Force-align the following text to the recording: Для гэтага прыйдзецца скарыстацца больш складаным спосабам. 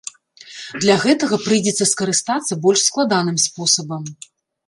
Для 0.83 0.93
гэтага 1.03 1.35
прыйдзецца 1.45 1.85
скарыстацца 1.91 2.59
больш 2.65 2.81
складаным 2.89 3.37
спосабам. 3.45 4.03